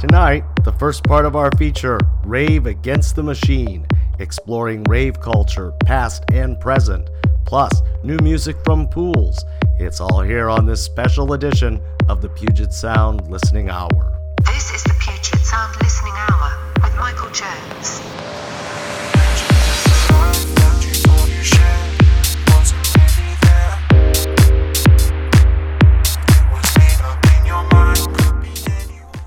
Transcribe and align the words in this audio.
Tonight, 0.00 0.44
the 0.64 0.72
first 0.72 1.04
part 1.04 1.26
of 1.26 1.36
our 1.36 1.50
feature, 1.58 1.98
Rave 2.24 2.64
Against 2.64 3.16
the 3.16 3.22
Machine, 3.22 3.86
exploring 4.18 4.82
rave 4.84 5.20
culture, 5.20 5.72
past 5.84 6.24
and 6.32 6.58
present, 6.58 7.10
plus 7.44 7.82
new 8.02 8.16
music 8.22 8.56
from 8.64 8.88
pools. 8.88 9.44
It's 9.78 10.00
all 10.00 10.22
here 10.22 10.48
on 10.48 10.64
this 10.64 10.82
special 10.82 11.34
edition 11.34 11.82
of 12.08 12.22
the 12.22 12.30
Puget 12.30 12.72
Sound 12.72 13.30
Listening 13.30 13.68
Hour. 13.68 14.18
This 14.46 14.70
is 14.70 14.82
the 14.84 14.94
Puget 15.00 15.44
Sound 15.44 15.76
Listening 15.82 16.14
Hour 16.16 16.58
with 16.82 16.96
Michael 16.96 17.28
Jones. 17.32 18.39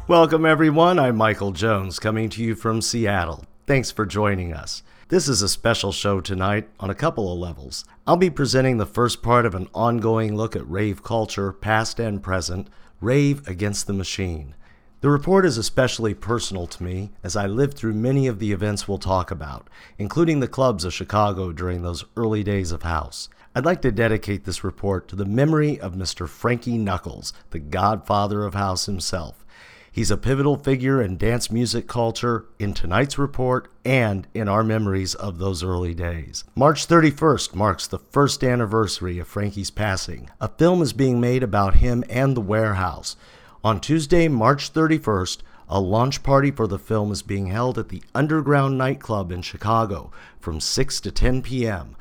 Welcome, 0.05 0.45
everyone. 0.45 0.99
I'm 0.99 1.15
Michael 1.15 1.53
Jones, 1.53 1.97
coming 1.97 2.27
to 2.31 2.43
you 2.43 2.55
from 2.55 2.81
Seattle. 2.81 3.45
Thanks 3.65 3.89
for 3.89 4.05
joining 4.05 4.51
us. 4.53 4.83
This 5.07 5.29
is 5.29 5.41
a 5.41 5.47
special 5.47 5.93
show 5.93 6.19
tonight 6.19 6.67
on 6.77 6.89
a 6.89 6.95
couple 6.95 7.31
of 7.31 7.39
levels. 7.39 7.85
I'll 8.05 8.17
be 8.17 8.29
presenting 8.29 8.77
the 8.77 8.85
first 8.85 9.23
part 9.23 9.45
of 9.45 9.55
an 9.55 9.69
ongoing 9.73 10.35
look 10.35 10.57
at 10.57 10.69
rave 10.69 11.03
culture, 11.03 11.53
past 11.53 12.01
and 12.01 12.21
present, 12.21 12.67
Rave 12.99 13.47
Against 13.47 13.87
the 13.87 13.93
Machine. 13.93 14.55
The 14.99 15.09
report 15.09 15.45
is 15.45 15.57
especially 15.57 16.13
personal 16.13 16.67
to 16.67 16.83
me 16.83 17.11
as 17.23 17.37
I 17.37 17.47
lived 17.47 17.77
through 17.77 17.93
many 17.93 18.27
of 18.27 18.39
the 18.39 18.51
events 18.51 18.89
we'll 18.89 18.97
talk 18.97 19.31
about, 19.31 19.69
including 19.97 20.41
the 20.41 20.49
clubs 20.49 20.83
of 20.83 20.93
Chicago 20.93 21.53
during 21.53 21.81
those 21.81 22.03
early 22.17 22.43
days 22.43 22.73
of 22.73 22.83
house. 22.83 23.29
I'd 23.55 23.65
like 23.65 23.81
to 23.83 23.91
dedicate 23.91 24.43
this 24.43 24.65
report 24.65 25.07
to 25.07 25.15
the 25.15 25.25
memory 25.25 25.79
of 25.79 25.93
Mr. 25.93 26.27
Frankie 26.27 26.77
Knuckles, 26.77 27.31
the 27.51 27.59
godfather 27.59 28.43
of 28.43 28.53
house 28.53 28.85
himself. 28.85 29.42
He's 29.93 30.09
a 30.09 30.17
pivotal 30.17 30.57
figure 30.57 30.99
in 31.03 31.17
dance 31.17 31.51
music 31.51 31.87
culture 31.87 32.47
in 32.57 32.73
tonight's 32.73 33.19
report 33.19 33.71
and 33.85 34.27
in 34.33 34.49
our 34.49 34.63
memories 34.63 35.13
of 35.13 35.37
those 35.37 35.63
early 35.63 35.93
days. 35.93 36.43
March 36.55 36.87
31st 36.87 37.53
marks 37.53 37.85
the 37.85 37.99
first 37.99 38.43
anniversary 38.43 39.19
of 39.19 39.27
Frankie's 39.27 39.69
passing. 39.69 40.31
A 40.41 40.47
film 40.47 40.81
is 40.81 40.93
being 40.93 41.21
made 41.21 41.43
about 41.43 41.75
him 41.75 42.03
and 42.09 42.35
the 42.35 42.41
warehouse. 42.41 43.15
On 43.63 43.79
Tuesday, 43.79 44.27
March 44.27 44.73
31st, 44.73 45.43
a 45.69 45.79
launch 45.79 46.23
party 46.23 46.49
for 46.49 46.65
the 46.65 46.79
film 46.79 47.11
is 47.11 47.21
being 47.21 47.45
held 47.45 47.77
at 47.77 47.89
the 47.89 48.01
Underground 48.15 48.75
Nightclub 48.75 49.31
in 49.31 49.43
Chicago 49.43 50.11
from 50.39 50.59
6 50.59 51.01
to 51.01 51.11
10 51.11 51.43
p.m. 51.43 51.95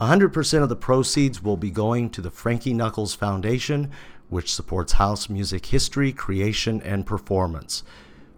100% 0.00 0.62
of 0.62 0.68
the 0.68 0.76
proceeds 0.76 1.42
will 1.42 1.58
be 1.58 1.70
going 1.70 2.10
to 2.10 2.20
the 2.20 2.30
Frankie 2.30 2.74
Knuckles 2.74 3.14
Foundation, 3.14 3.90
which 4.34 4.52
supports 4.52 4.94
house 4.94 5.28
music 5.28 5.66
history, 5.66 6.10
creation, 6.12 6.82
and 6.82 7.06
performance. 7.06 7.84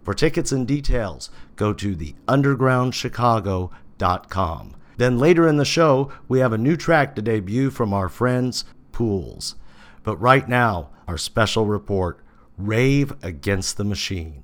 For 0.03 0.13
tickets 0.13 0.51
and 0.51 0.67
details, 0.67 1.31
go 1.55 1.73
to 1.73 1.95
theundergroundchicago.com. 1.95 4.75
Then 4.97 5.17
later 5.17 5.47
in 5.47 5.57
the 5.57 5.65
show, 5.65 6.11
we 6.27 6.37
have 6.37 6.53
a 6.53 6.57
new 6.59 6.77
track 6.77 7.15
to 7.15 7.23
debut 7.23 7.71
from 7.71 7.93
our 7.93 8.09
friends, 8.09 8.63
Pools. 8.91 9.55
But 10.03 10.17
right 10.17 10.47
now, 10.47 10.91
our 11.07 11.17
special 11.17 11.65
report 11.65 12.19
Rave 12.59 13.13
Against 13.23 13.77
the 13.77 13.83
Machine. 13.83 14.43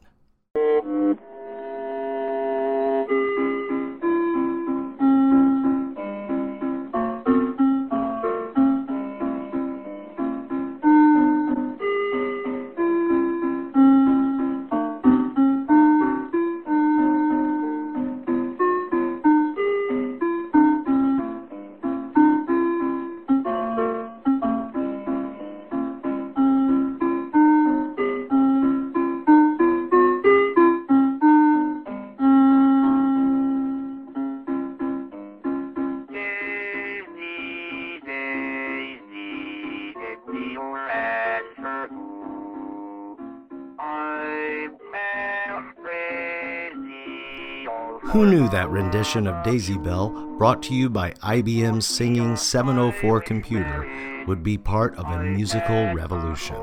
That 48.54 48.70
rendition 48.70 49.26
of 49.26 49.44
Daisy 49.44 49.80
Bell, 49.80 50.10
brought 50.38 50.62
to 50.62 50.76
you 50.76 50.88
by 50.88 51.10
IBM's 51.24 51.88
singing 51.88 52.36
704 52.36 53.20
computer, 53.22 54.24
would 54.28 54.44
be 54.44 54.60
part 54.60 54.96
of 54.96 55.06
a 55.08 55.24
musical 55.24 55.92
revolution? 55.96 56.56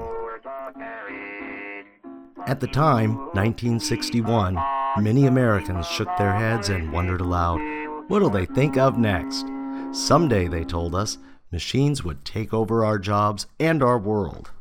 At 2.47 2.61
the 2.61 2.69
time, 2.69 3.17
1961, 3.33 4.56
many 4.99 5.27
Americans 5.27 5.89
shook 5.89 6.09
their 6.17 6.33
heads 6.33 6.69
and 6.69 6.93
wondered 6.93 7.21
aloud, 7.21 7.61
what'll 8.07 8.31
they 8.31 8.47
think 8.47 8.77
of 8.77 8.97
next? 8.97 9.47
Someday, 9.91 10.47
they 10.47 10.62
told 10.62 10.95
us, 10.95 11.19
machines 11.51 12.05
would 12.05 12.25
take 12.25 12.55
over 12.55 12.84
our 12.84 13.01
jobs 13.01 13.49
and 13.59 13.83
our 13.83 13.99
world. 13.99 14.53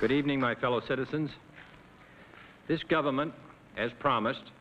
Good 0.00 0.10
evening, 0.10 0.40
my 0.40 0.54
fellow 0.54 0.80
citizens. 0.88 1.30
This 2.66 2.82
government, 2.84 3.34
as 3.76 3.90
promised, 3.98 4.52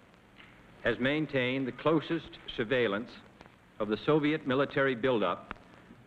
has 0.85 1.00
maintained 1.00 1.68
the 1.68 1.72
closest 1.72 2.38
surveillance 2.56 3.09
of 3.79 3.90
the 3.90 3.97
Soviet 4.06 4.47
military 4.47 4.96
buildup 4.96 5.53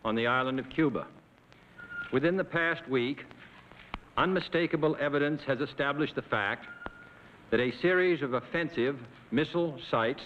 on 0.05 0.15
the 0.15 0.25
island 0.25 0.57
of 0.57 0.69
Cuba. 0.69 1.05
Within 2.13 2.37
the 2.37 2.43
past 2.43 2.87
week, 2.89 3.25
unmistakable 4.17 4.97
evidence 4.99 5.41
has 5.45 5.59
established 5.59 6.15
the 6.15 6.21
fact 6.23 6.65
that 7.51 7.59
a 7.59 7.71
series 7.81 8.23
of 8.23 8.33
offensive 8.33 8.97
missile 9.31 9.77
sites 9.91 10.21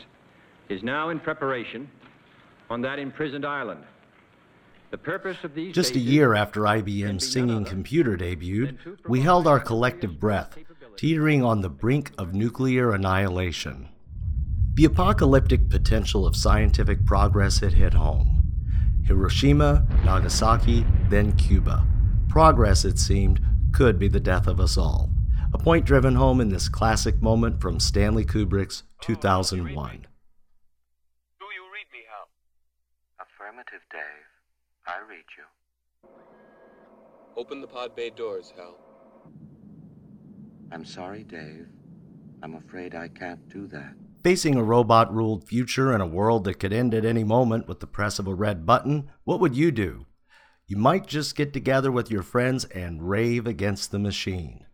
is 0.70 0.84
now 0.84 1.10
in 1.10 1.20
preparation 1.20 1.90
on 2.70 2.82
that 2.82 3.00
imprisoned 3.00 3.46
island. 3.46 3.84
The 4.92 4.98
purpose 5.00 5.38
of 5.44 5.56
these 5.56 5.74
Just 5.74 5.96
a 5.96 6.00
year 6.00 6.36
after 6.36 6.62
IBM's 6.62 7.32
singing 7.32 7.66
computer 7.66 8.16
debuted, 8.16 8.78
we 9.08 9.22
held 9.22 9.48
our 9.48 9.60
collective 9.60 10.20
breath, 10.20 10.56
teetering 10.96 11.44
on 11.44 11.62
the 11.62 11.70
brink 11.70 12.12
of 12.20 12.36
nuclear 12.36 12.94
annihilation. 12.94 13.90
The 14.76 14.86
apocalyptic 14.86 15.70
potential 15.70 16.26
of 16.26 16.36
scientific 16.36 17.06
progress 17.06 17.60
had 17.60 17.74
hit 17.74 17.94
home. 17.94 18.44
Hiroshima, 19.06 19.86
Nagasaki, 20.04 20.84
then 21.10 21.34
Cuba. 21.34 21.86
Progress, 22.28 22.84
it 22.84 22.98
seemed, 22.98 23.40
could 23.72 24.00
be 24.00 24.08
the 24.08 24.20
death 24.20 24.48
of 24.48 24.60
us 24.60 24.76
all. 24.76 25.12
A 25.54 25.60
point 25.60 25.86
driven 25.86 26.16
home 26.16 26.42
in 26.42 26.50
this 26.50 26.70
classic 26.70 27.22
moment 27.22 27.62
from 27.62 27.80
Stanley 27.80 28.26
Kubrick's 28.26 28.82
2001. 29.02 29.68
Do 29.70 31.46
you 31.46 31.64
read 31.72 31.88
me, 31.94 32.00
Hal? 32.10 32.28
Affirmative, 33.22 33.82
Dave. 33.92 34.26
I 34.88 34.98
read 35.08 35.26
you. 35.38 36.10
Open 37.38 37.62
the 37.62 37.68
pod 37.68 37.96
bay 37.96 38.10
doors, 38.10 38.52
Hal. 38.58 38.80
I'm 40.72 40.84
sorry, 40.84 41.24
Dave. 41.24 41.68
I'm 42.42 42.56
afraid 42.56 42.96
I 42.96 43.10
can't 43.10 43.48
do 43.50 43.68
that. 43.68 43.94
Facing 44.24 44.56
a 44.56 44.64
robot 44.64 45.14
ruled 45.14 45.44
future 45.44 45.92
and 45.92 46.02
a 46.02 46.06
world 46.06 46.46
that 46.46 46.54
could 46.54 46.72
end 46.72 46.94
at 46.94 47.04
any 47.04 47.26
moment 47.26 47.68
with 47.68 47.82
the 47.82 47.88
press 47.88 48.20
of 48.20 48.28
a 48.28 48.34
red 48.34 48.66
button, 48.66 49.12
what 49.26 49.42
would 49.42 49.54
you 49.54 49.70
do? 49.70 50.06
You 50.66 50.78
might 50.78 51.08
just 51.08 51.36
get 51.36 51.52
together 51.52 51.92
with 51.92 52.10
your 52.10 52.24
friends 52.24 52.64
and 52.64 53.10
rave 53.10 53.46
against 53.46 53.92
the 53.92 54.00
machine. 54.00 54.66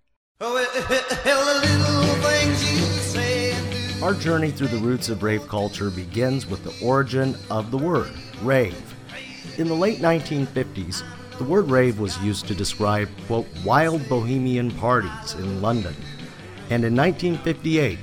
Our 4.03 4.13
journey 4.13 4.51
through 4.51 4.67
the 4.67 4.81
roots 4.83 5.09
of 5.09 5.23
rave 5.23 5.47
culture 5.47 5.89
begins 5.89 6.45
with 6.45 6.63
the 6.63 6.85
origin 6.85 7.35
of 7.49 7.71
the 7.71 7.77
word, 7.79 8.11
rave. 8.43 8.93
In 9.57 9.67
the 9.67 9.73
late 9.73 9.97
1950s, 9.97 11.01
the 11.39 11.43
word 11.43 11.71
rave 11.71 11.97
was 11.97 12.21
used 12.21 12.47
to 12.49 12.53
describe, 12.53 13.09
quote, 13.25 13.47
wild 13.65 14.07
bohemian 14.07 14.69
parties 14.69 15.33
in 15.33 15.59
London. 15.59 15.95
And 16.69 16.85
in 16.85 16.95
1958, 16.95 17.97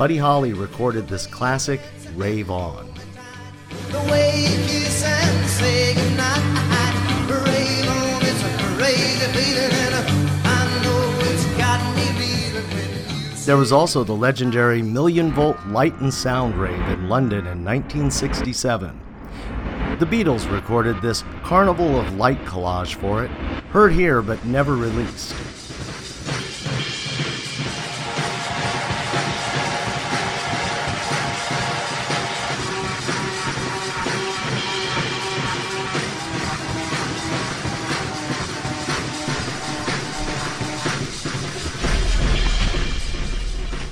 Buddy 0.00 0.16
Holly 0.16 0.54
recorded 0.54 1.08
this 1.08 1.26
classic, 1.26 1.78
Rave 2.14 2.50
On. 2.50 2.90
There 13.44 13.58
was 13.58 13.72
also 13.72 14.02
the 14.02 14.14
legendary 14.14 14.80
Million 14.80 15.32
Volt 15.32 15.58
Light 15.66 15.94
and 16.00 16.14
Sound 16.14 16.54
Rave 16.54 16.80
in 16.88 17.10
London 17.10 17.40
in 17.40 17.62
1967. 17.62 18.98
The 19.98 20.06
Beatles 20.06 20.50
recorded 20.50 21.02
this 21.02 21.24
Carnival 21.42 22.00
of 22.00 22.14
Light 22.14 22.42
collage 22.46 22.94
for 22.94 23.22
it, 23.22 23.30
heard 23.68 23.92
here 23.92 24.22
but 24.22 24.42
never 24.46 24.76
released. 24.76 25.34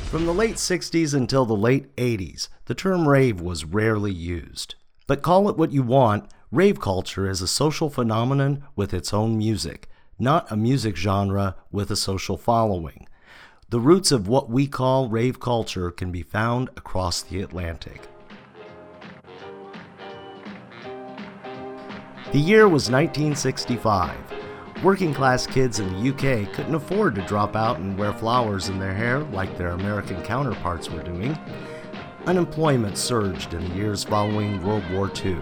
From 0.08 0.24
the 0.24 0.32
late 0.32 0.54
60s 0.54 1.12
until 1.12 1.44
the 1.44 1.54
late 1.54 1.94
80s, 1.96 2.48
the 2.64 2.74
term 2.74 3.06
rave 3.06 3.42
was 3.42 3.66
rarely 3.66 4.10
used. 4.10 4.74
But 5.06 5.20
call 5.20 5.50
it 5.50 5.58
what 5.58 5.70
you 5.70 5.82
want, 5.82 6.30
rave 6.50 6.80
culture 6.80 7.28
is 7.28 7.42
a 7.42 7.46
social 7.46 7.90
phenomenon 7.90 8.64
with 8.74 8.94
its 8.94 9.12
own 9.12 9.36
music, 9.36 9.86
not 10.18 10.50
a 10.50 10.56
music 10.56 10.96
genre 10.96 11.56
with 11.70 11.90
a 11.90 11.96
social 11.96 12.38
following. 12.38 13.06
The 13.68 13.80
roots 13.80 14.10
of 14.10 14.26
what 14.26 14.48
we 14.48 14.66
call 14.66 15.10
rave 15.10 15.40
culture 15.40 15.90
can 15.90 16.10
be 16.10 16.22
found 16.22 16.70
across 16.70 17.20
the 17.20 17.42
Atlantic. 17.42 18.08
The 22.32 22.38
year 22.38 22.66
was 22.66 22.90
1965. 22.90 24.37
Working 24.82 25.12
class 25.12 25.44
kids 25.44 25.80
in 25.80 25.92
the 25.92 26.10
UK 26.10 26.52
couldn't 26.52 26.76
afford 26.76 27.16
to 27.16 27.26
drop 27.26 27.56
out 27.56 27.78
and 27.78 27.98
wear 27.98 28.12
flowers 28.12 28.68
in 28.68 28.78
their 28.78 28.94
hair 28.94 29.18
like 29.18 29.58
their 29.58 29.70
American 29.70 30.22
counterparts 30.22 30.88
were 30.88 31.02
doing. 31.02 31.36
Unemployment 32.26 32.96
surged 32.96 33.54
in 33.54 33.68
the 33.68 33.74
years 33.74 34.04
following 34.04 34.62
World 34.62 34.88
War 34.92 35.10
II. 35.24 35.38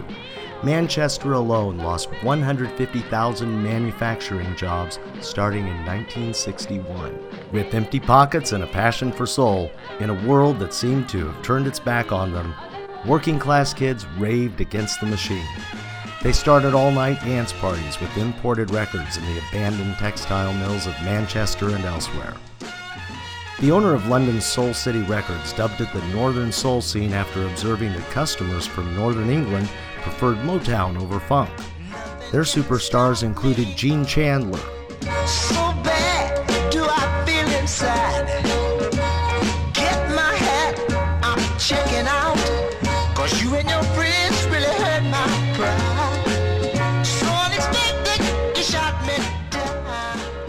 Manchester 0.63 1.33
alone 1.33 1.77
lost 1.77 2.09
150,000 2.23 3.63
manufacturing 3.63 4.55
jobs 4.55 4.97
starting 5.21 5.67
in 5.67 5.85
1961. 5.85 7.19
With 7.51 7.75
empty 7.75 7.99
pockets 7.99 8.53
and 8.53 8.63
a 8.63 8.67
passion 8.67 9.11
for 9.11 9.27
soul, 9.27 9.69
in 9.99 10.09
a 10.09 10.27
world 10.27 10.57
that 10.57 10.73
seemed 10.73 11.07
to 11.09 11.27
have 11.27 11.43
turned 11.43 11.67
its 11.67 11.79
back 11.79 12.11
on 12.11 12.31
them, 12.31 12.55
working 13.05 13.37
class 13.37 13.71
kids 13.71 14.07
raved 14.17 14.61
against 14.61 14.99
the 14.99 15.05
machine. 15.05 15.45
They 16.27 16.33
started 16.33 16.73
all 16.73 16.91
night 16.91 17.21
dance 17.21 17.53
parties 17.53 18.01
with 18.01 18.17
imported 18.17 18.69
records 18.71 19.15
in 19.15 19.23
the 19.23 19.39
abandoned 19.47 19.95
textile 19.95 20.53
mills 20.55 20.85
of 20.85 20.91
Manchester 21.01 21.69
and 21.69 21.85
elsewhere. 21.85 22.33
The 23.61 23.71
owner 23.71 23.93
of 23.93 24.09
London's 24.09 24.45
Soul 24.45 24.73
City 24.73 25.03
Records 25.03 25.53
dubbed 25.53 25.79
it 25.79 25.87
the 25.93 26.05
Northern 26.07 26.51
Soul 26.51 26.81
scene 26.81 27.13
after 27.13 27.47
observing 27.47 27.93
that 27.93 28.09
customers 28.09 28.67
from 28.67 28.93
Northern 28.93 29.29
England 29.29 29.69
preferred 30.01 30.39
Motown 30.39 31.01
over 31.01 31.21
funk. 31.21 31.49
Their 32.33 32.41
superstars 32.41 33.23
included 33.23 33.77
Gene 33.77 34.05
Chandler, 34.05 34.59
So 35.25 35.55
hat, 35.55 35.87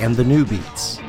and 0.00 0.14
the 0.16 0.22
Newbeats. 0.22 1.00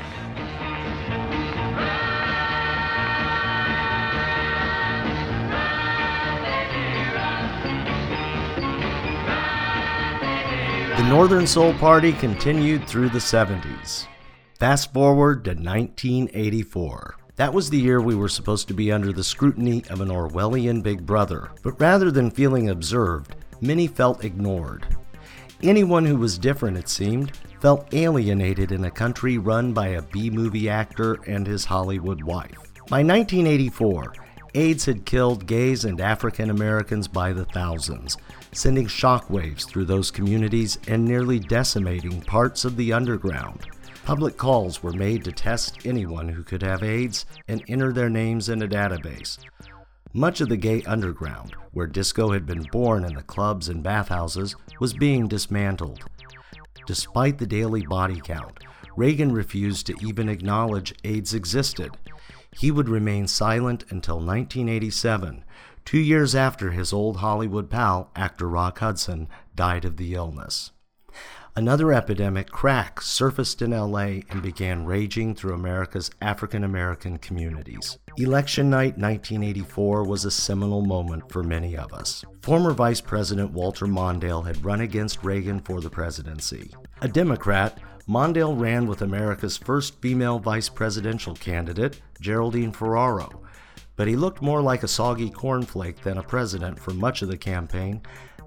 The 10.97 11.07
Northern 11.07 11.47
Soul 11.47 11.73
Party 11.75 12.13
continued 12.13 12.87
through 12.87 13.09
the 13.09 13.19
70s. 13.19 14.07
Fast 14.59 14.93
forward 14.93 15.45
to 15.45 15.51
1984. 15.51 17.15
That 17.37 17.53
was 17.53 17.69
the 17.69 17.77
year 17.77 18.01
we 18.01 18.15
were 18.15 18.27
supposed 18.27 18.67
to 18.67 18.73
be 18.73 18.91
under 18.91 19.13
the 19.13 19.23
scrutiny 19.23 19.85
of 19.89 20.01
an 20.01 20.09
Orwellian 20.09 20.83
Big 20.83 21.05
Brother, 21.05 21.51
but 21.63 21.79
rather 21.79 22.11
than 22.11 22.29
feeling 22.29 22.69
observed, 22.69 23.35
many 23.61 23.87
felt 23.87 24.25
ignored. 24.25 24.85
Anyone 25.63 26.05
who 26.05 26.17
was 26.17 26.37
different, 26.37 26.75
it 26.75 26.89
seemed, 26.89 27.31
felt 27.61 27.93
alienated 27.93 28.71
in 28.71 28.85
a 28.85 28.91
country 28.91 29.37
run 29.37 29.73
by 29.73 29.89
a 29.89 30.01
B 30.01 30.29
movie 30.29 30.69
actor 30.69 31.19
and 31.27 31.45
his 31.45 31.65
Hollywood 31.65 32.23
wife. 32.23 32.57
By 32.89 33.03
1984, 33.03 34.13
AIDS 34.55 34.85
had 34.85 35.05
killed 35.05 35.45
gays 35.45 35.85
and 35.85 36.01
African 36.01 36.49
Americans 36.49 37.07
by 37.07 37.33
the 37.33 37.45
thousands, 37.45 38.17
sending 38.51 38.87
shockwaves 38.87 39.67
through 39.67 39.85
those 39.85 40.09
communities 40.09 40.79
and 40.87 41.05
nearly 41.05 41.39
decimating 41.39 42.21
parts 42.21 42.65
of 42.65 42.75
the 42.75 42.91
underground. 42.93 43.65
Public 44.05 44.37
calls 44.37 44.81
were 44.81 44.93
made 44.93 45.23
to 45.25 45.31
test 45.31 45.85
anyone 45.85 46.29
who 46.29 46.41
could 46.41 46.63
have 46.63 46.81
AIDS 46.81 47.25
and 47.47 47.63
enter 47.67 47.93
their 47.93 48.09
names 48.09 48.49
in 48.49 48.63
a 48.63 48.67
database. 48.67 49.37
Much 50.13 50.41
of 50.41 50.49
the 50.49 50.57
gay 50.57 50.81
underground, 50.87 51.53
where 51.73 51.85
disco 51.85 52.31
had 52.31 52.47
been 52.47 52.63
born 52.71 53.05
in 53.05 53.13
the 53.13 53.21
clubs 53.21 53.69
and 53.69 53.83
bathhouses, 53.83 54.55
was 54.79 54.95
being 54.95 55.27
dismantled. 55.27 56.05
Despite 56.89 57.37
the 57.37 57.45
daily 57.45 57.85
body 57.85 58.19
count, 58.19 58.63
Reagan 58.95 59.31
refused 59.31 59.85
to 59.85 59.95
even 60.03 60.27
acknowledge 60.27 60.95
AIDS 61.03 61.35
existed. 61.35 61.95
He 62.57 62.71
would 62.71 62.89
remain 62.89 63.27
silent 63.27 63.83
until 63.91 64.15
1987, 64.15 65.43
two 65.85 65.99
years 65.99 66.33
after 66.33 66.71
his 66.71 66.91
old 66.91 67.17
Hollywood 67.17 67.69
pal, 67.69 68.09
actor 68.15 68.49
Rock 68.49 68.79
Hudson, 68.79 69.27
died 69.55 69.85
of 69.85 69.97
the 69.97 70.15
illness. 70.15 70.71
Another 71.55 71.91
epidemic, 71.91 72.49
crack, 72.49 73.01
surfaced 73.01 73.61
in 73.61 73.71
LA 73.71 74.21
and 74.29 74.41
began 74.41 74.85
raging 74.85 75.35
through 75.35 75.53
America's 75.53 76.11
African 76.21 76.63
American 76.63 77.17
communities. 77.17 77.97
Election 78.17 78.69
night 78.69 78.97
1984 78.97 80.03
was 80.03 80.25
a 80.25 80.31
seminal 80.31 80.81
moment 80.81 81.31
for 81.31 81.43
many 81.43 81.75
of 81.75 81.91
us. 81.93 82.23
Former 82.43 82.71
Vice 82.71 83.01
President 83.01 83.51
Walter 83.51 83.87
Mondale 83.87 84.45
had 84.45 84.63
run 84.63 84.81
against 84.81 85.23
Reagan 85.23 85.59
for 85.59 85.81
the 85.81 85.89
presidency. 85.89 86.71
A 87.01 87.07
Democrat, 87.07 87.79
Mondale 88.07 88.55
ran 88.55 88.87
with 88.87 89.01
America's 89.01 89.57
first 89.57 90.01
female 90.01 90.39
vice 90.39 90.69
presidential 90.69 91.35
candidate, 91.35 92.01
Geraldine 92.21 92.71
Ferraro, 92.71 93.43
but 93.95 94.07
he 94.07 94.15
looked 94.15 94.41
more 94.41 94.61
like 94.61 94.83
a 94.83 94.87
soggy 94.87 95.29
cornflake 95.29 96.01
than 96.03 96.17
a 96.17 96.23
president 96.23 96.79
for 96.79 96.91
much 96.91 97.21
of 97.21 97.27
the 97.27 97.37
campaign, 97.37 98.01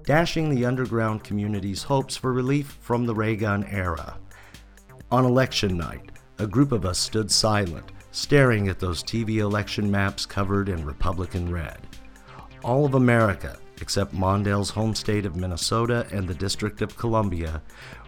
dashing 0.05 0.49
the 0.49 0.65
underground 0.65 1.23
community's 1.23 1.83
hopes 1.83 2.15
for 2.15 2.33
relief 2.33 2.77
from 2.81 3.05
the 3.05 3.15
Reagan 3.15 3.63
era. 3.65 4.17
On 5.11 5.25
election 5.25 5.77
night, 5.77 6.11
a 6.39 6.47
group 6.47 6.71
of 6.71 6.85
us 6.85 6.97
stood 6.97 7.31
silent, 7.31 7.91
staring 8.11 8.67
at 8.67 8.79
those 8.79 9.03
TV 9.03 9.37
election 9.37 9.89
maps 9.89 10.25
covered 10.25 10.69
in 10.69 10.85
Republican 10.85 11.51
red. 11.51 11.77
All 12.63 12.85
of 12.85 12.95
America, 12.95 13.57
except 13.81 14.13
Mondale's 14.13 14.69
home 14.69 14.95
state 14.95 15.25
of 15.25 15.35
Minnesota 15.35 16.07
and 16.11 16.27
the 16.27 16.33
District 16.33 16.81
of 16.81 16.97
Columbia, 16.97 17.61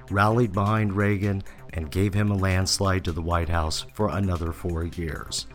rallied 0.09 0.53
behind 0.53 0.93
Reagan 0.93 1.43
and 1.73 1.91
gave 1.91 2.13
him 2.13 2.31
a 2.31 2.37
landslide 2.37 3.03
to 3.05 3.11
the 3.11 3.21
White 3.21 3.49
House 3.49 3.85
for 3.93 4.09
another 4.09 4.51
four 4.51 4.85
years. 4.85 5.47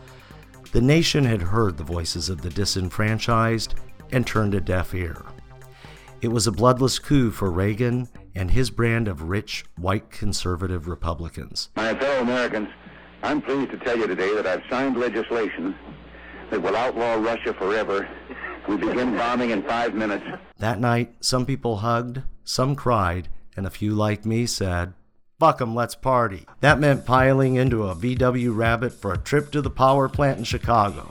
The 0.71 0.81
nation 0.81 1.25
had 1.25 1.41
heard 1.41 1.77
the 1.77 1.83
voices 1.83 2.29
of 2.29 2.41
the 2.41 2.49
disenfranchised 2.49 3.75
and 4.11 4.25
turned 4.25 4.55
a 4.55 4.61
deaf 4.61 4.93
ear. 4.93 5.25
It 6.21 6.31
was 6.31 6.45
a 6.45 6.51
bloodless 6.51 6.99
coup 6.99 7.31
for 7.31 7.49
Reagan 7.49 8.07
and 8.35 8.51
his 8.51 8.69
brand 8.69 9.07
of 9.07 9.23
rich, 9.23 9.65
white 9.75 10.11
conservative 10.11 10.87
Republicans. 10.87 11.69
My 11.75 11.95
fellow 11.95 12.21
Americans, 12.21 12.69
I'm 13.23 13.41
pleased 13.41 13.71
to 13.71 13.77
tell 13.79 13.97
you 13.97 14.05
today 14.05 14.35
that 14.35 14.45
I've 14.45 14.61
signed 14.69 14.97
legislation 14.97 15.75
that 16.51 16.61
will 16.61 16.75
outlaw 16.75 17.15
Russia 17.15 17.55
forever. 17.55 18.07
We 18.69 18.77
begin 18.77 19.17
bombing 19.17 19.49
in 19.49 19.63
five 19.63 19.95
minutes. 19.95 20.23
That 20.59 20.79
night, 20.79 21.15
some 21.21 21.43
people 21.45 21.77
hugged, 21.77 22.21
some 22.43 22.75
cried, 22.75 23.27
and 23.57 23.65
a 23.65 23.71
few 23.71 23.95
like 23.95 24.23
me 24.23 24.45
said, 24.45 24.93
Fuck 25.39 25.59
'em, 25.59 25.73
let's 25.73 25.95
party. 25.95 26.45
That 26.59 26.79
meant 26.79 27.03
piling 27.03 27.55
into 27.55 27.87
a 27.87 27.95
VW 27.95 28.55
Rabbit 28.55 28.93
for 28.93 29.11
a 29.11 29.17
trip 29.17 29.51
to 29.53 29.61
the 29.63 29.71
power 29.71 30.07
plant 30.07 30.37
in 30.37 30.43
Chicago. 30.43 31.09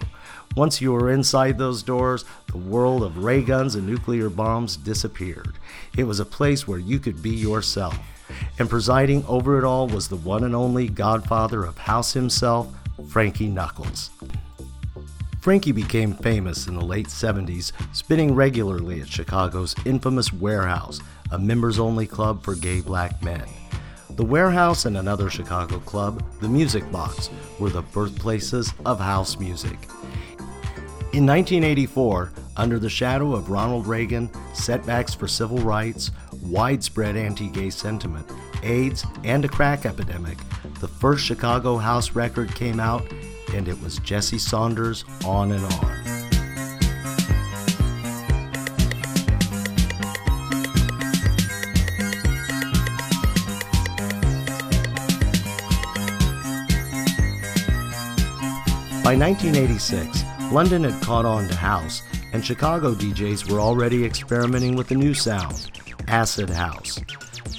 Once 0.57 0.81
you 0.81 0.93
were 0.93 1.13
inside 1.13 1.57
those 1.57 1.83
doors, 1.83 2.25
the 2.49 2.59
world 2.59 3.05
of 3.05 3.19
ray 3.19 3.41
guns 3.41 3.77
and 3.77 3.87
nuclear 3.87 4.29
bombs 4.29 4.77
disappeared. 4.77 5.55
It 5.97 6.05
was 6.05 6.19
a 6.19 6.25
place 6.25 6.67
where 6.67 6.79
you 6.79 6.99
could 6.99 7.23
be 7.23 7.31
yourself. 7.31 7.97
And 8.59 8.69
presiding 8.69 9.25
over 9.27 9.59
it 9.59 9.65
all 9.65 9.87
was 9.87 10.09
the 10.09 10.17
one 10.17 10.43
and 10.43 10.55
only 10.55 10.89
godfather 10.89 11.65
of 11.65 11.79
house 11.79 12.13
himself, 12.13 12.69
Frankie 13.09 13.47
Knuckles. 13.47 14.11
Frankie 15.41 15.73
became 15.73 16.15
famous 16.15 16.67
in 16.67 16.75
the 16.75 16.85
late 16.85 17.07
70s, 17.07 17.71
spinning 17.95 18.35
regularly 18.35 19.01
at 19.01 19.09
Chicago's 19.09 19.77
infamous 19.87 20.33
Warehouse, 20.33 21.01
a 21.31 21.39
members 21.39 21.79
only 21.79 22.09
club 22.09 22.43
for 22.43 22.57
gay 22.57 22.81
black 22.81 23.23
men. 23.23 23.47
The 24.17 24.25
Warehouse 24.25 24.85
and 24.85 24.97
another 24.97 25.31
Chicago 25.31 25.79
club, 25.79 26.23
the 26.41 26.49
Music 26.49 26.91
Box, 26.91 27.31
were 27.59 27.71
the 27.71 27.83
birthplaces 27.83 28.75
of 28.85 28.99
house 28.99 29.39
music. 29.39 29.79
In 31.13 31.27
1984, 31.27 32.33
under 32.57 32.79
the 32.79 32.89
shadow 32.89 33.35
of 33.35 33.51
Ronald 33.51 33.89
Reagan, 33.89 34.31
setbacks 34.55 35.13
for 35.13 35.27
civil 35.27 35.59
rights, 35.59 36.13
widespread 36.41 37.17
anti 37.17 37.49
gay 37.49 37.71
sentiment, 37.71 38.31
AIDS, 38.63 39.05
and 39.25 39.45
a 39.45 39.49
crack 39.49 39.87
epidemic, 39.87 40.39
the 40.79 40.87
first 40.87 41.25
Chicago 41.25 41.79
house 41.79 42.13
record 42.13 42.55
came 42.55 42.79
out, 42.79 43.03
and 43.53 43.67
it 43.67 43.83
was 43.83 43.99
Jesse 43.99 44.39
Saunders 44.39 45.05
On 45.25 45.51
and 45.51 45.65
On. 45.65 46.01
By 59.03 59.17
By 59.17 59.17
1986, 59.17 60.30
London 60.51 60.83
had 60.83 61.01
caught 61.03 61.25
on 61.25 61.47
to 61.47 61.55
house, 61.55 62.03
and 62.33 62.45
Chicago 62.45 62.93
DJs 62.93 63.51
were 63.51 63.61
already 63.61 64.05
experimenting 64.05 64.75
with 64.75 64.91
a 64.91 64.95
new 64.95 65.15
sound 65.15 65.71
acid 66.09 66.51
house. 66.51 66.99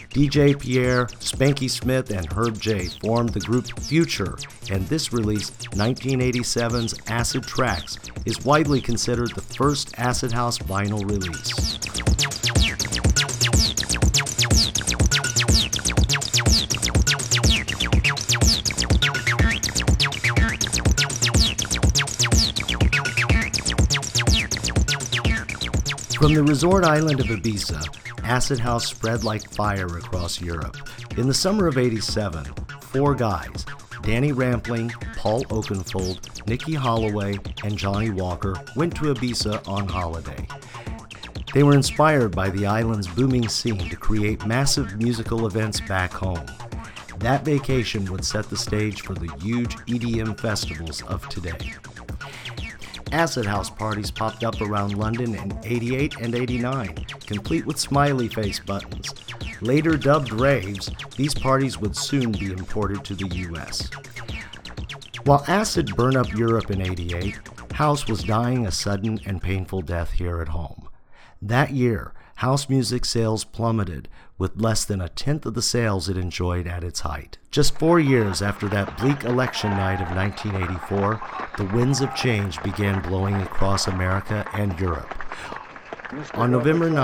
DJ 0.09 0.59
Pierre, 0.59 1.05
Spanky 1.05 1.69
Smith, 1.69 2.11
and 2.11 2.29
Herb 2.33 2.59
J 2.59 2.87
formed 2.87 3.29
the 3.29 3.39
group 3.39 3.63
Phuture, 3.65 4.37
and 4.69 4.85
this 4.87 5.13
release, 5.13 5.51
1987's 5.51 6.99
Acid 7.07 7.43
Tracks, 7.43 7.97
is 8.25 8.43
widely 8.43 8.81
considered 8.81 9.33
the 9.35 9.41
first 9.41 9.97
acid 9.97 10.33
house 10.33 10.57
vinyl 10.57 11.09
release. 11.09 11.77
From 26.21 26.35
the 26.35 26.43
resort 26.43 26.83
island 26.83 27.19
of 27.19 27.25
Ibiza, 27.25 27.83
acid 28.23 28.59
house 28.59 28.85
spread 28.85 29.23
like 29.23 29.51
fire 29.53 29.87
across 29.87 30.39
Europe. 30.39 30.77
In 31.17 31.27
the 31.27 31.33
summer 31.33 31.65
of 31.65 31.79
87, 31.79 32.45
four 32.79 33.15
guys, 33.15 33.65
Danny 34.03 34.31
Rampling, 34.31 34.91
Paul 35.15 35.43
Oakenfold, 35.45 36.47
Nicky 36.47 36.75
Holloway, 36.75 37.39
and 37.63 37.75
Johnny 37.75 38.11
Walker, 38.11 38.53
went 38.75 38.95
to 38.97 39.11
Ibiza 39.11 39.67
on 39.67 39.87
holiday. 39.87 40.47
They 41.55 41.63
were 41.63 41.73
inspired 41.73 42.35
by 42.35 42.51
the 42.51 42.67
island's 42.67 43.07
booming 43.07 43.49
scene 43.49 43.89
to 43.89 43.95
create 43.95 44.45
massive 44.45 44.97
musical 44.97 45.47
events 45.47 45.81
back 45.81 46.13
home. 46.13 46.45
That 47.17 47.43
vacation 47.43 48.05
would 48.11 48.23
set 48.23 48.47
the 48.47 48.57
stage 48.57 49.01
for 49.01 49.15
the 49.15 49.33
huge 49.41 49.75
EDM 49.87 50.39
festivals 50.39 51.01
of 51.01 51.27
today. 51.29 51.73
Acid 53.11 53.45
house 53.45 53.69
parties 53.69 54.09
popped 54.09 54.43
up 54.43 54.61
around 54.61 54.97
London 54.97 55.35
in 55.35 55.59
88 55.63 56.17
and 56.21 56.33
89, 56.33 56.95
complete 57.25 57.65
with 57.65 57.77
smiley 57.77 58.29
face 58.29 58.59
buttons. 58.59 59.13
Later 59.61 59.97
dubbed 59.97 60.31
raves, 60.31 60.89
these 61.17 61.33
parties 61.33 61.77
would 61.77 61.95
soon 61.95 62.31
be 62.31 62.51
imported 62.51 63.03
to 63.03 63.15
the 63.15 63.27
US. 63.27 63.89
While 65.25 65.43
acid 65.47 65.95
burned 65.95 66.17
up 66.17 66.33
Europe 66.33 66.71
in 66.71 66.81
88, 66.81 67.37
house 67.73 68.07
was 68.07 68.23
dying 68.23 68.65
a 68.65 68.71
sudden 68.71 69.19
and 69.25 69.41
painful 69.41 69.81
death 69.81 70.11
here 70.11 70.41
at 70.41 70.47
home. 70.47 70.87
That 71.41 71.71
year, 71.71 72.13
house 72.41 72.67
music 72.67 73.05
sales 73.05 73.43
plummeted, 73.43 74.09
with 74.39 74.59
less 74.59 74.83
than 74.83 74.99
a 74.99 75.09
tenth 75.09 75.45
of 75.45 75.53
the 75.53 75.61
sales 75.61 76.09
it 76.09 76.17
enjoyed 76.17 76.65
at 76.65 76.83
its 76.83 77.01
height. 77.01 77.37
Just 77.51 77.77
four 77.77 77.99
years 77.99 78.41
after 78.41 78.67
that 78.67 78.97
bleak 78.97 79.23
election 79.25 79.69
night 79.69 80.01
of 80.01 80.09
1984, 80.15 81.21
the 81.57 81.75
winds 81.75 82.01
of 82.01 82.15
change 82.15 82.59
began 82.63 82.99
blowing 83.03 83.35
across 83.35 83.85
America 83.85 84.43
and 84.53 84.79
Europe. 84.79 85.13
On 86.33 86.49
November 86.49 86.89
9, 86.89 86.95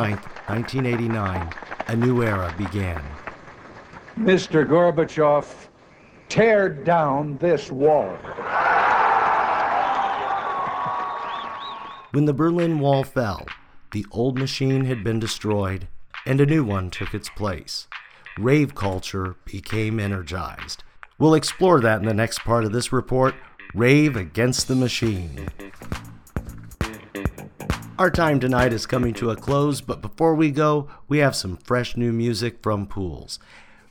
1989, 0.47 1.53
a 1.87 1.95
new 1.95 2.23
era 2.23 2.51
began. 2.57 3.03
Mr. 4.19 4.67
Gorbachev, 4.67 5.45
tear 6.29 6.67
down 6.67 7.37
this 7.37 7.71
wall. 7.71 8.09
When 12.13 12.25
the 12.25 12.33
Berlin 12.33 12.79
Wall 12.79 13.03
fell, 13.03 13.45
the 13.91 14.05
old 14.11 14.37
machine 14.37 14.85
had 14.85 15.03
been 15.03 15.19
destroyed 15.19 15.87
and 16.25 16.41
a 16.41 16.45
new 16.45 16.63
one 16.63 16.89
took 16.89 17.13
its 17.13 17.29
place. 17.29 17.87
Rave 18.37 18.75
culture 18.75 19.35
became 19.45 19.99
energized. 19.99 20.83
We'll 21.17 21.33
explore 21.33 21.79
that 21.81 22.01
in 22.01 22.05
the 22.05 22.13
next 22.13 22.39
part 22.39 22.65
of 22.65 22.73
this 22.73 22.91
report 22.91 23.35
Rave 23.73 24.15
Against 24.15 24.67
the 24.67 24.75
Machine. 24.75 25.47
Our 27.97 28.11
time 28.11 28.39
tonight 28.39 28.73
is 28.73 28.85
coming 28.85 29.15
to 29.15 29.31
a 29.31 29.35
close, 29.35 29.81
but 29.81 30.01
before 30.01 30.35
we 30.35 30.51
go, 30.51 30.87
we 31.07 31.17
have 31.17 31.35
some 31.35 31.57
fresh 31.57 31.97
new 31.97 32.13
music 32.13 32.61
from 32.61 32.85
Pools. 32.85 33.39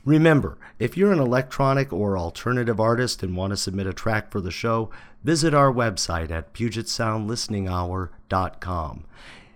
Remember, 0.05 0.57
if 0.79 0.95
you're 0.95 1.11
an 1.11 1.19
electronic 1.19 1.91
or 1.91 2.17
alternative 2.17 2.79
artist 2.79 3.21
and 3.21 3.35
want 3.35 3.51
to 3.51 3.57
submit 3.57 3.87
a 3.87 3.93
track 3.93 4.31
for 4.31 4.39
the 4.39 4.51
show, 4.51 4.89
visit 5.25 5.53
our 5.53 5.73
website 5.73 6.31
at 6.31 6.53
PugetSoundListeningHour.com. 6.53 9.03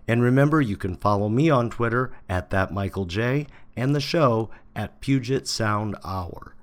And 0.08 0.22
remember, 0.22 0.62
you 0.62 0.78
can 0.78 0.96
follow 0.96 1.30
me 1.30 1.50
on 1.50 1.70
Twitter 1.70 2.12
at 2.28 2.50
that 2.50 2.74
Michael 2.74 3.06
J 3.06 3.48
and 3.76 3.96
the 3.96 4.02
show 4.02 4.50
at 4.76 5.02
Puget 5.02 5.48
Sound 5.48 5.96
Hour. 6.04 6.56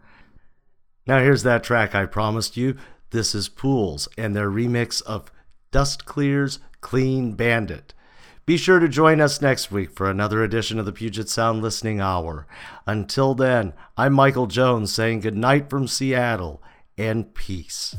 Now 1.07 1.21
here's 1.21 1.43
that 1.45 1.65
track 1.65 1.95
I 1.95 2.07
promised 2.07 2.57
you. 2.57 2.77
This 3.11 3.35
is 3.35 3.49
Pools 3.49 4.09
and 4.19 4.37
their 4.37 4.51
remix 4.51 5.03
of 5.03 5.33
Dust 5.71 6.05
Clear's 6.05 6.59
Clean 6.81 7.33
Bandit. 7.33 7.95
Be 8.45 8.57
sure 8.57 8.79
to 8.79 8.89
join 8.89 9.21
us 9.21 9.43
next 9.43 9.71
week 9.71 9.91
for 9.91 10.09
another 10.09 10.43
edition 10.43 10.79
of 10.79 10.87
the 10.87 10.93
Puget 10.93 11.29
Sound 11.29 11.63
Listening 11.63 12.01
Hour. 12.01 12.47
Until 12.87 13.35
then, 13.35 13.75
I'm 13.97 14.15
Michael 14.15 14.47
Jones 14.47 14.93
saying 14.93 15.21
goodnight 15.21 15.69
from 15.69 15.87
Seattle 15.87 16.63
and 16.97 17.35
peace. 17.35 17.95